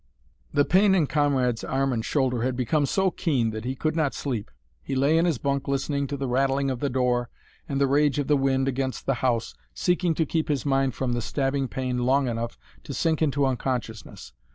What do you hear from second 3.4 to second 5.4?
that he could not sleep. He lay in his